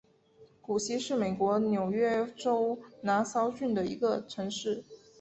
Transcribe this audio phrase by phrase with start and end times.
[0.63, 4.83] 谷溪是美国纽约州拿骚郡的一个城市。